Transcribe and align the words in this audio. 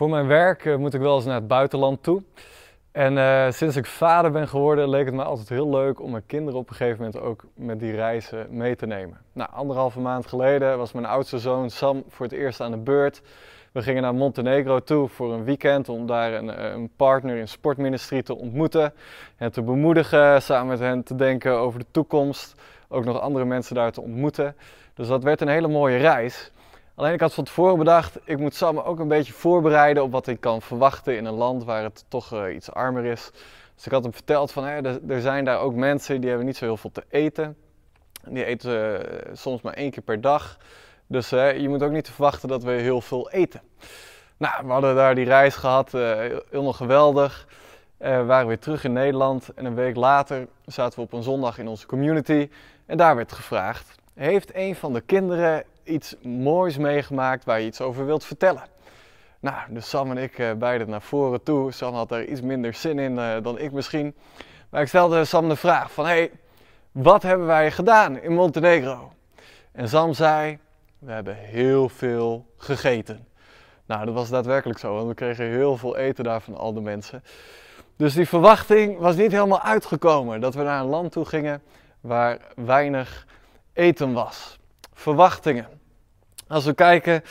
Voor 0.00 0.10
mijn 0.10 0.26
werk 0.26 0.64
eh, 0.64 0.76
moet 0.76 0.94
ik 0.94 1.00
wel 1.00 1.16
eens 1.16 1.24
naar 1.24 1.34
het 1.34 1.48
buitenland 1.48 2.02
toe. 2.02 2.22
En 2.92 3.18
eh, 3.18 3.50
sinds 3.50 3.76
ik 3.76 3.86
vader 3.86 4.30
ben 4.30 4.48
geworden, 4.48 4.88
leek 4.88 5.04
het 5.04 5.14
me 5.14 5.22
altijd 5.22 5.48
heel 5.48 5.70
leuk 5.70 6.00
om 6.00 6.10
mijn 6.10 6.26
kinderen 6.26 6.60
op 6.60 6.70
een 6.70 6.76
gegeven 6.76 6.98
moment 6.98 7.22
ook 7.22 7.44
met 7.54 7.80
die 7.80 7.92
reizen 7.92 8.46
mee 8.50 8.76
te 8.76 8.86
nemen. 8.86 9.18
Nou, 9.32 9.50
anderhalve 9.52 10.00
maand 10.00 10.26
geleden 10.26 10.78
was 10.78 10.92
mijn 10.92 11.06
oudste 11.06 11.38
zoon 11.38 11.70
Sam 11.70 12.04
voor 12.08 12.26
het 12.26 12.34
eerst 12.34 12.60
aan 12.60 12.70
de 12.70 12.76
beurt. 12.76 13.22
We 13.72 13.82
gingen 13.82 14.02
naar 14.02 14.14
Montenegro 14.14 14.80
toe 14.80 15.08
voor 15.08 15.32
een 15.32 15.44
weekend 15.44 15.88
om 15.88 16.06
daar 16.06 16.32
een, 16.32 16.50
eh, 16.50 16.72
een 16.72 16.90
partner 16.96 17.36
in 17.36 17.48
sportministerie 17.48 18.22
te 18.22 18.36
ontmoeten. 18.36 18.92
En 19.36 19.52
te 19.52 19.62
bemoedigen, 19.62 20.42
samen 20.42 20.68
met 20.68 20.78
hen 20.78 21.02
te 21.02 21.14
denken 21.14 21.52
over 21.52 21.78
de 21.78 21.86
toekomst. 21.90 22.54
Ook 22.88 23.04
nog 23.04 23.20
andere 23.20 23.44
mensen 23.44 23.74
daar 23.74 23.92
te 23.92 24.00
ontmoeten. 24.00 24.56
Dus 24.94 25.08
dat 25.08 25.22
werd 25.22 25.40
een 25.40 25.48
hele 25.48 25.68
mooie 25.68 25.96
reis. 25.96 26.52
Alleen 27.00 27.12
ik 27.12 27.20
had 27.20 27.34
van 27.34 27.44
tevoren 27.44 27.78
bedacht, 27.78 28.18
ik 28.24 28.38
moet 28.38 28.54
Sam 28.54 28.78
ook 28.78 28.98
een 28.98 29.08
beetje 29.08 29.32
voorbereiden 29.32 30.02
op 30.02 30.12
wat 30.12 30.26
ik 30.26 30.40
kan 30.40 30.62
verwachten 30.62 31.16
in 31.16 31.24
een 31.24 31.34
land 31.34 31.64
waar 31.64 31.82
het 31.82 32.04
toch 32.08 32.32
uh, 32.32 32.54
iets 32.54 32.72
armer 32.72 33.04
is. 33.04 33.30
Dus 33.74 33.86
ik 33.86 33.92
had 33.92 34.02
hem 34.02 34.12
verteld 34.12 34.52
van, 34.52 34.64
er 34.64 35.20
zijn 35.20 35.44
daar 35.44 35.58
ook 35.58 35.74
mensen 35.74 36.20
die 36.20 36.28
hebben 36.28 36.46
niet 36.46 36.56
zo 36.56 36.64
heel 36.64 36.76
veel 36.76 36.92
te 36.92 37.04
eten. 37.08 37.56
Die 38.28 38.44
eten 38.44 39.02
uh, 39.02 39.34
soms 39.34 39.60
maar 39.60 39.72
één 39.72 39.90
keer 39.90 40.02
per 40.02 40.20
dag. 40.20 40.58
Dus 41.06 41.28
je 41.28 41.66
moet 41.68 41.82
ook 41.82 41.90
niet 41.90 42.10
verwachten 42.10 42.48
dat 42.48 42.62
we 42.62 42.70
heel 42.70 43.00
veel 43.00 43.30
eten. 43.30 43.60
Nou, 44.36 44.66
we 44.66 44.72
hadden 44.72 44.94
daar 44.94 45.14
die 45.14 45.24
reis 45.24 45.54
gehad, 45.54 45.92
helemaal 45.92 46.72
geweldig. 46.72 47.46
we 47.96 48.24
waren 48.24 48.46
weer 48.46 48.58
terug 48.58 48.84
in 48.84 48.92
Nederland 48.92 49.48
en 49.54 49.64
een 49.64 49.74
week 49.74 49.96
later 49.96 50.46
zaten 50.66 50.98
we 50.98 51.04
op 51.04 51.12
een 51.12 51.22
zondag 51.22 51.58
in 51.58 51.68
onze 51.68 51.86
community. 51.86 52.50
En 52.86 52.96
daar 52.96 53.16
werd 53.16 53.32
gevraagd, 53.32 53.94
heeft 54.14 54.54
een 54.54 54.76
van 54.76 54.92
de 54.92 55.00
kinderen 55.00 55.64
iets 55.84 56.16
moois 56.22 56.76
meegemaakt 56.76 57.44
waar 57.44 57.60
je 57.60 57.66
iets 57.66 57.80
over 57.80 58.06
wilt 58.06 58.24
vertellen. 58.24 58.62
Nou, 59.40 59.56
dus 59.68 59.88
Sam 59.88 60.10
en 60.10 60.18
ik 60.18 60.38
uh, 60.38 60.52
beiden 60.52 60.90
naar 60.90 61.02
voren 61.02 61.42
toe. 61.42 61.72
Sam 61.72 61.94
had 61.94 62.08
daar 62.08 62.24
iets 62.24 62.40
minder 62.40 62.74
zin 62.74 62.98
in 62.98 63.12
uh, 63.12 63.36
dan 63.42 63.58
ik 63.58 63.72
misschien. 63.72 64.14
Maar 64.68 64.82
ik 64.82 64.88
stelde 64.88 65.24
Sam 65.24 65.48
de 65.48 65.56
vraag 65.56 65.92
van, 65.92 66.06
hey, 66.06 66.30
wat 66.92 67.22
hebben 67.22 67.46
wij 67.46 67.70
gedaan 67.70 68.20
in 68.20 68.32
Montenegro? 68.32 69.12
En 69.72 69.88
Sam 69.88 70.12
zei, 70.12 70.58
we 70.98 71.12
hebben 71.12 71.36
heel 71.36 71.88
veel 71.88 72.46
gegeten. 72.56 73.26
Nou, 73.86 74.04
dat 74.04 74.14
was 74.14 74.28
daadwerkelijk 74.28 74.78
zo, 74.78 74.94
want 74.94 75.08
we 75.08 75.14
kregen 75.14 75.44
heel 75.46 75.76
veel 75.76 75.96
eten 75.96 76.24
daar 76.24 76.40
van 76.40 76.56
al 76.56 76.72
de 76.72 76.80
mensen. 76.80 77.22
Dus 77.96 78.14
die 78.14 78.28
verwachting 78.28 78.98
was 78.98 79.16
niet 79.16 79.32
helemaal 79.32 79.60
uitgekomen, 79.60 80.40
dat 80.40 80.54
we 80.54 80.62
naar 80.62 80.80
een 80.80 80.86
land 80.86 81.12
toe 81.12 81.24
gingen 81.24 81.62
waar 82.00 82.38
weinig 82.54 83.26
eten 83.72 84.12
was. 84.12 84.59
Verwachtingen. 85.00 85.66
Als 86.48 86.64
we 86.64 86.74
kijken 86.74 87.22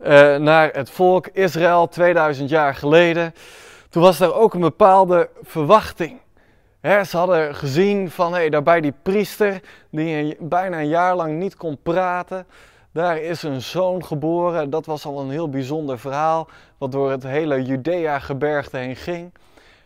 uh, 0.00 0.36
naar 0.36 0.70
het 0.72 0.90
volk 0.90 1.26
Israël 1.26 1.88
2000 1.88 2.50
jaar 2.50 2.74
geleden, 2.74 3.34
toen 3.88 4.02
was 4.02 4.20
er 4.20 4.34
ook 4.34 4.54
een 4.54 4.60
bepaalde 4.60 5.28
verwachting. 5.42 6.20
Ze 6.82 7.16
hadden 7.16 7.54
gezien 7.54 8.10
van 8.10 8.32
hey, 8.32 8.50
daarbij 8.50 8.80
die 8.80 8.94
priester 9.02 9.60
die 9.90 10.16
een, 10.16 10.36
bijna 10.48 10.78
een 10.78 10.88
jaar 10.88 11.16
lang 11.16 11.38
niet 11.38 11.56
kon 11.56 11.78
praten. 11.82 12.46
Daar 12.92 13.18
is 13.18 13.42
een 13.42 13.60
zoon 13.60 14.04
geboren. 14.04 14.70
Dat 14.70 14.86
was 14.86 15.04
al 15.04 15.20
een 15.20 15.30
heel 15.30 15.48
bijzonder 15.48 15.98
verhaal, 15.98 16.48
wat 16.78 16.92
door 16.92 17.10
het 17.10 17.22
hele 17.22 17.62
Judea-gebergte 17.62 18.76
heen 18.76 18.96
ging. 18.96 19.32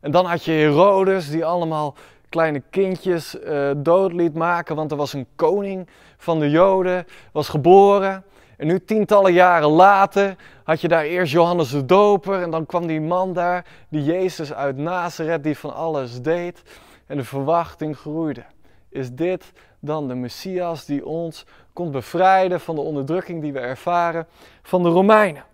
En 0.00 0.10
dan 0.10 0.26
had 0.26 0.44
je 0.44 0.52
Herodes, 0.52 1.30
die 1.30 1.44
allemaal 1.44 1.94
kleine 2.30 2.62
kindjes 2.70 3.34
uh, 3.34 3.70
dood 3.76 4.12
liet 4.12 4.34
maken, 4.34 4.76
want 4.76 4.90
er 4.90 4.96
was 4.96 5.12
een 5.12 5.26
koning 5.36 5.88
van 6.16 6.38
de 6.40 6.50
Joden, 6.50 7.06
was 7.32 7.48
geboren. 7.48 8.24
En 8.56 8.66
nu 8.66 8.84
tientallen 8.84 9.32
jaren 9.32 9.68
later 9.68 10.36
had 10.64 10.80
je 10.80 10.88
daar 10.88 11.04
eerst 11.04 11.32
Johannes 11.32 11.70
de 11.70 11.84
Doper 11.84 12.42
en 12.42 12.50
dan 12.50 12.66
kwam 12.66 12.86
die 12.86 13.00
man 13.00 13.32
daar, 13.32 13.66
die 13.88 14.04
Jezus 14.04 14.52
uit 14.52 14.76
Nazareth, 14.76 15.42
die 15.42 15.58
van 15.58 15.74
alles 15.74 16.22
deed. 16.22 16.62
En 17.06 17.16
de 17.16 17.24
verwachting 17.24 17.96
groeide. 17.96 18.44
Is 18.88 19.12
dit 19.12 19.52
dan 19.78 20.08
de 20.08 20.14
Messias 20.14 20.84
die 20.84 21.06
ons 21.06 21.46
komt 21.72 21.90
bevrijden 21.90 22.60
van 22.60 22.74
de 22.74 22.80
onderdrukking 22.80 23.42
die 23.42 23.52
we 23.52 23.58
ervaren 23.58 24.26
van 24.62 24.82
de 24.82 24.88
Romeinen? 24.88 25.44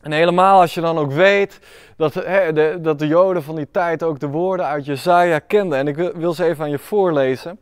En 0.00 0.12
helemaal 0.12 0.60
als 0.60 0.74
je 0.74 0.80
dan 0.80 0.98
ook 0.98 1.12
weet 1.12 1.58
dat, 1.96 2.12
de, 2.12 2.78
dat 2.80 2.98
de 2.98 3.06
Joden 3.06 3.42
van 3.42 3.54
die 3.54 3.70
tijd 3.70 4.02
ook 4.02 4.20
de 4.20 4.28
woorden 4.28 4.66
uit 4.66 4.84
Jesaja 4.84 5.38
kenden. 5.38 5.78
En 5.78 5.88
ik 5.88 5.96
wil, 5.96 6.12
wil 6.12 6.32
ze 6.32 6.44
even 6.44 6.64
aan 6.64 6.70
je 6.70 6.78
voorlezen. 6.78 7.60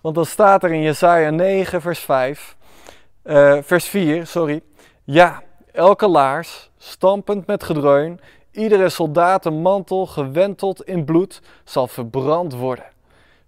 Want 0.00 0.14
dan 0.14 0.26
staat 0.26 0.62
er 0.62 0.72
in 0.72 0.82
Jesaja 0.82 1.30
9, 1.30 1.80
vers 1.80 1.98
5, 1.98 2.56
uh, 3.24 3.58
vers 3.62 3.84
4, 3.84 4.26
sorry. 4.26 4.60
Ja, 5.04 5.42
elke 5.72 6.08
laars, 6.08 6.70
stampend 6.78 7.46
met 7.46 7.64
gedreun, 7.64 8.20
iedere 8.50 8.88
soldatenmantel 8.88 10.06
gewenteld 10.06 10.82
in 10.82 11.04
bloed, 11.04 11.42
zal 11.64 11.86
verbrand 11.86 12.54
worden. 12.54 12.84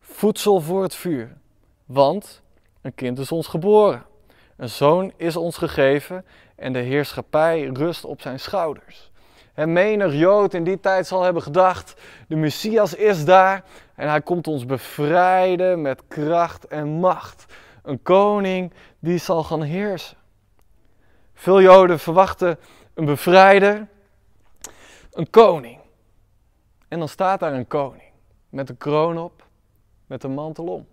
Voedsel 0.00 0.60
voor 0.60 0.82
het 0.82 0.94
vuur. 0.94 1.37
Want 1.87 2.43
een 2.82 2.94
kind 2.94 3.19
is 3.19 3.32
ons 3.32 3.47
geboren, 3.47 4.04
een 4.56 4.69
zoon 4.69 5.12
is 5.17 5.37
ons 5.37 5.56
gegeven 5.56 6.25
en 6.56 6.72
de 6.72 6.78
heerschappij 6.78 7.65
rust 7.65 8.05
op 8.05 8.21
zijn 8.21 8.41
schouders. 8.41 9.11
En 9.55 9.72
menig 9.72 10.15
Jood 10.15 10.55
in 10.55 10.65
die 10.65 10.81
tijd 10.81 11.06
zal 11.06 11.22
hebben 11.22 11.43
gedacht: 11.43 11.94
de 12.28 12.37
Messias 12.37 12.94
is 12.94 13.25
daar 13.25 13.65
en 13.94 14.09
hij 14.09 14.21
komt 14.22 14.47
ons 14.47 14.67
bevrijden 14.67 15.83
met 15.83 16.03
kracht 16.09 16.67
en 16.67 16.89
macht. 16.89 17.55
Een 17.83 18.03
koning 18.03 18.72
die 18.99 19.19
zal 19.19 19.44
gaan 19.44 19.62
heersen. 19.62 20.17
Veel 21.34 21.61
Joden 21.61 21.99
verwachten 21.99 22.59
een 22.94 23.05
bevrijder, 23.05 23.88
een 25.12 25.31
koning. 25.31 25.78
En 26.88 26.99
dan 26.99 27.09
staat 27.09 27.41
daar 27.41 27.53
een 27.53 27.67
koning 27.67 28.11
met 28.49 28.69
een 28.69 28.77
kroon 28.77 29.19
op, 29.19 29.47
met 30.06 30.23
een 30.25 30.34
mantel 30.34 30.67
om. 30.67 30.87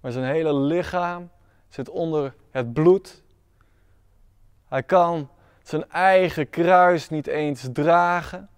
Maar 0.00 0.12
zijn 0.12 0.24
hele 0.24 0.54
lichaam 0.54 1.30
zit 1.74 1.88
onder 1.88 2.34
het 2.50 2.72
bloed. 2.72 3.22
Hij 4.68 4.82
kan 4.82 5.28
zijn 5.62 5.90
eigen 5.90 6.50
kruis 6.50 7.08
niet 7.08 7.26
eens 7.26 7.68
dragen. 7.72 8.48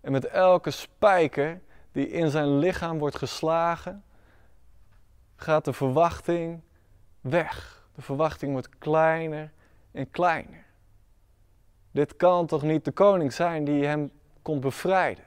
En 0.00 0.12
met 0.12 0.24
elke 0.26 0.70
spijker 0.70 1.60
die 1.92 2.10
in 2.10 2.30
zijn 2.30 2.58
lichaam 2.58 2.98
wordt 2.98 3.16
geslagen, 3.16 4.04
gaat 5.36 5.64
de 5.64 5.72
verwachting 5.72 6.60
weg. 7.20 7.84
De 7.94 8.02
verwachting 8.02 8.52
wordt 8.52 8.78
kleiner 8.78 9.52
en 9.92 10.10
kleiner. 10.10 10.64
Dit 11.90 12.16
kan 12.16 12.46
toch 12.46 12.62
niet 12.62 12.84
de 12.84 12.92
koning 12.92 13.32
zijn 13.32 13.64
die 13.64 13.86
hem 13.86 14.10
komt 14.42 14.60
bevrijden? 14.60 15.24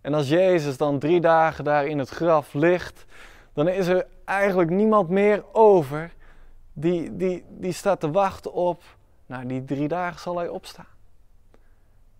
En 0.00 0.14
als 0.14 0.28
Jezus 0.28 0.76
dan 0.76 0.98
drie 0.98 1.20
dagen 1.20 1.64
daar 1.64 1.86
in 1.86 1.98
het 1.98 2.08
graf 2.08 2.54
ligt, 2.54 3.04
dan 3.52 3.68
is 3.68 3.86
er 3.86 4.06
eigenlijk 4.28 4.70
niemand 4.70 5.08
meer 5.08 5.44
over 5.52 6.12
die, 6.72 7.16
die, 7.16 7.44
die 7.48 7.72
staat 7.72 8.00
te 8.00 8.10
wachten 8.10 8.52
op, 8.52 8.82
nou 9.26 9.46
die 9.46 9.64
drie 9.64 9.88
dagen 9.88 10.20
zal 10.20 10.36
hij 10.36 10.48
opstaan. 10.48 10.86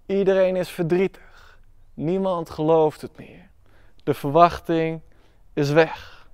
Iedereen 0.07 0.57
is 0.57 0.69
verdrietig. 0.69 1.59
Niemand 1.95 2.51
gelooft 2.51 3.01
het 3.01 3.17
meer. 3.17 3.49
De 4.05 4.15
verwachting 4.15 5.01
is 5.53 5.71
weg. 5.71 6.29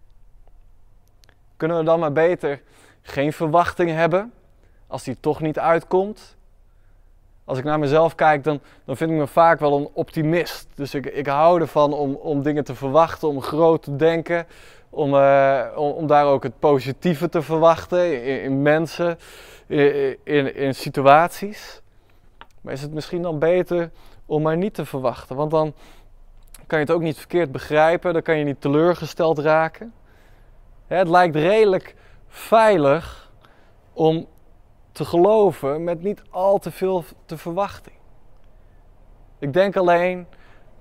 Kunnen 1.57 1.79
we 1.79 1.85
dan 1.85 2.01
maar 2.01 2.13
beter 2.13 2.63
geen 3.03 3.33
verwachting 3.33 3.91
hebben 3.91 4.33
als 4.87 5.03
die 5.03 5.17
toch 5.21 5.41
niet 5.41 5.59
uitkomt? 5.59 6.37
Als 7.45 7.59
ik 7.59 7.65
naar 7.65 7.79
mezelf 7.79 8.15
kijk, 8.15 8.45
dan, 8.45 8.61
dan 8.85 8.97
vind 8.97 9.11
ik 9.11 9.17
me 9.17 9.27
vaak 9.27 9.61
wel 9.61 9.77
een 9.77 9.89
optimist. 9.93 10.69
Dus 10.75 10.95
ik, 10.95 11.07
ik 11.07 11.27
hou 11.27 11.61
ervan 11.61 11.93
om, 11.93 12.15
om 12.15 12.43
dingen 12.43 12.65
te 12.65 12.75
verwachten, 12.75 13.29
om 13.29 13.43
groot 13.43 13.83
te 13.83 13.97
denken, 13.97 14.47
om, 14.95 15.15
uh, 15.15 15.67
om, 15.77 15.91
om, 15.91 16.07
daar 16.07 16.27
ook 16.27 16.43
het 16.43 16.59
positieve 16.59 17.29
te 17.29 17.43
verwachten 17.43 18.25
in, 18.43 18.63
mensen, 18.63 19.19
in, 19.67 20.55
in, 20.57 20.75
situaties. 20.75 21.83
Maar 22.61 22.73
is 22.73 22.83
het 22.83 22.93
misschien 22.93 23.23
dan 23.23 23.39
beter 23.39 23.91
om 24.27 24.43
maar 24.43 24.57
niet 24.57 24.75
te 24.75 24.85
verwachten? 24.85 25.37
Want 25.37 25.51
dan 25.51 25.75
kan 26.67 26.79
je 26.79 26.85
het 26.85 26.95
ook 26.95 27.03
niet 27.03 27.19
verkeerd 27.19 27.53
begrijpen, 27.53 28.13
dan 28.13 28.23
kan 28.23 28.39
je 28.39 28.45
niet 28.45 28.61
teleurgesteld 28.61 29.39
raken. 29.39 29.93
Het 30.87 31.09
lijkt 31.09 31.37
redelijk 31.37 31.95
veilig 32.29 33.33
om 33.93 34.27
te 34.93 35.05
geloven 35.05 35.85
met 35.85 36.03
niet 36.03 36.23
al 36.31 36.59
te 36.59 36.71
veel 36.71 37.05
te 37.27 37.37
verwachting. 37.37 37.97
Ik 39.39 39.53
denk 39.53 39.77
alleen 39.77 40.27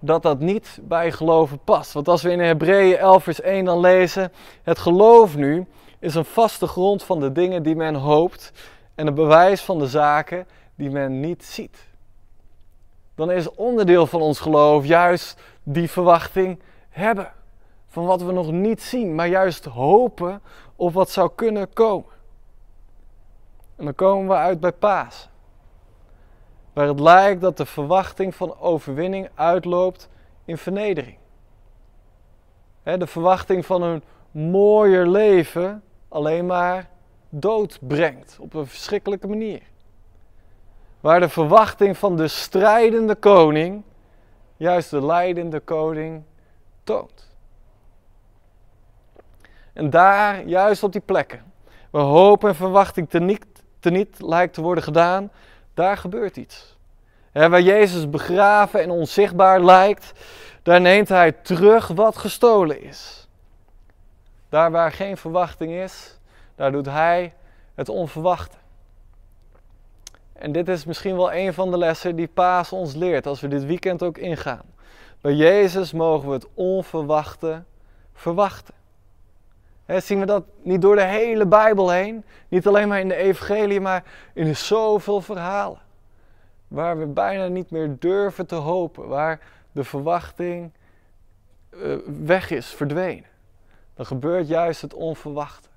dat 0.06 0.22
dat 0.22 0.40
niet 0.40 0.80
bij 0.82 1.12
geloven 1.12 1.60
past. 1.64 1.94
Want 1.94 2.08
als 2.08 2.22
we 2.22 2.32
in 2.32 2.40
Hebreeën 2.40 2.98
11 2.98 3.24
vers 3.24 3.42
1 3.42 3.66
dan 3.66 3.80
lezen, 3.80 4.32
het 4.64 4.80
geloof 4.80 5.36
nu 5.36 5.66
is 6.00 6.16
een 6.16 6.26
vaste 6.26 6.68
grond 6.68 7.04
van 7.04 7.20
de 7.20 7.32
dingen 7.32 7.64
die 7.64 7.76
men 7.76 7.96
hoopt 7.96 8.52
en 8.96 9.08
een 9.08 9.14
bewijs 9.14 9.62
van 9.62 9.80
de 9.80 9.88
zaken 9.88 10.48
die 10.76 10.90
men 10.90 11.20
niet 11.20 11.46
ziet. 11.46 11.88
Dan 13.16 13.32
is 13.32 13.50
onderdeel 13.50 14.08
van 14.08 14.22
ons 14.22 14.40
geloof 14.40 14.86
juist 14.86 15.42
die 15.64 15.90
verwachting 15.90 16.60
hebben 16.90 17.32
van 17.88 18.06
wat 18.06 18.22
we 18.22 18.32
nog 18.32 18.52
niet 18.52 18.82
zien, 18.82 19.16
maar 19.16 19.28
juist 19.28 19.66
hopen 19.66 20.42
op 20.76 20.94
wat 20.94 21.10
zou 21.10 21.32
kunnen 21.36 21.74
komen. 21.74 22.12
En 23.76 23.86
dan 23.86 23.96
komen 23.96 24.28
we 24.28 24.36
uit 24.36 24.60
bij 24.60 24.72
Paas. 24.72 25.30
Waar 26.74 26.88
het 26.88 27.00
lijkt 27.00 27.42
dat 27.42 27.58
de 27.58 27.66
verwachting 27.66 28.36
van 28.36 28.60
overwinning 28.60 29.30
uitloopt 29.36 30.10
in 30.46 30.58
vernedering. 30.58 31.18
de 32.84 33.08
verwachting 33.08 33.66
van 33.66 33.82
een 33.82 34.04
mooier 34.32 35.08
leven 35.08 35.84
alleen 36.10 36.46
maar 36.46 36.90
dood 37.30 37.80
brengt 37.82 38.38
op 38.40 38.54
een 38.54 38.68
verschrikkelijke 38.68 39.28
manier. 39.28 39.62
Waar 41.00 41.20
de 41.20 41.30
verwachting 41.30 41.98
van 41.98 42.18
de 42.18 42.28
strijdende 42.28 43.16
koning 43.16 43.84
juist 44.58 44.90
de 44.90 45.06
leidende 45.06 45.60
koning 45.60 46.24
toont. 46.84 47.32
En 49.74 49.90
daar, 49.90 50.46
juist 50.46 50.84
op 50.84 50.92
die 50.92 51.02
plekken, 51.02 51.54
waar 51.90 52.04
hoop 52.04 52.44
en 52.44 52.56
verwachting 52.56 53.10
teniet, 53.10 53.46
teniet 53.80 54.22
lijkt 54.22 54.54
te 54.54 54.62
worden 54.62 54.84
gedaan, 54.84 55.32
daar 55.74 55.98
gebeurt 55.98 56.38
iets. 56.38 56.78
waar 57.32 57.62
Jezus 57.62 58.10
begraven 58.10 58.82
en 58.82 58.92
onzichtbaar 58.92 59.62
lijkt, 59.62 60.12
daar 60.64 60.82
neemt 60.82 61.10
hij 61.10 61.32
terug 61.32 61.88
wat 61.88 62.18
gestolen 62.18 62.82
is. 62.82 63.28
Daar 64.50 64.72
waar 64.72 64.92
geen 64.92 65.18
verwachting 65.18 65.72
is, 65.72 66.20
daar 66.56 66.72
doet 66.72 66.86
hij 66.86 67.34
het 67.76 67.90
onverwachte. 67.90 68.58
En 70.34 70.52
dit 70.52 70.68
is 70.68 70.86
misschien 70.86 71.16
wel 71.16 71.34
een 71.34 71.54
van 71.54 71.72
de 71.72 71.78
lessen 71.78 72.16
die 72.16 72.28
Paas 72.28 72.72
ons 72.72 72.94
leert 72.94 73.28
als 73.28 73.42
we 73.42 73.48
dit 73.48 73.66
weekend 73.66 74.04
ook 74.04 74.18
ingaan. 74.18 74.66
Bij 75.22 75.34
Jezus 75.34 75.92
mogen 75.92 76.28
we 76.28 76.34
het 76.34 76.48
onverwachte 76.54 77.64
verwachten. 78.14 78.74
Zien 79.88 80.20
we 80.20 80.26
dat 80.26 80.44
niet 80.62 80.82
door 80.82 80.96
de 80.96 81.04
hele 81.04 81.46
Bijbel 81.46 81.90
heen? 81.90 82.24
Niet 82.48 82.68
alleen 82.68 82.88
maar 82.88 83.00
in 83.00 83.08
de 83.08 83.16
evangelie, 83.16 83.82
maar 83.82 84.04
in 84.34 84.56
zoveel 84.56 85.22
verhalen. 85.22 85.80
Waar 86.68 87.00
we 87.00 87.06
bijna 87.06 87.48
niet 87.48 87.72
meer 87.72 87.96
durven 88.00 88.46
te 88.46 88.56
hopen. 88.56 89.08
Waar 89.08 89.40
de 89.72 89.84
verwachting 89.84 90.72
uh, 91.70 91.96
weg 92.26 92.50
is, 92.50 92.68
verdwenen. 92.68 93.26
Dan 93.94 94.06
gebeurt 94.06 94.48
juist 94.48 94.82
het 94.82 94.94
onverwachte. 94.94 95.68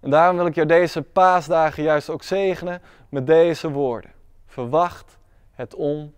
En 0.00 0.10
daarom 0.10 0.36
wil 0.36 0.46
ik 0.46 0.54
jou 0.54 0.66
deze 0.66 1.02
paasdagen 1.02 1.82
juist 1.82 2.10
ook 2.10 2.22
zegenen 2.22 2.82
met 3.08 3.26
deze 3.26 3.70
woorden. 3.70 4.10
Verwacht 4.46 5.18
het 5.52 5.74
onverwachte. 5.74 6.14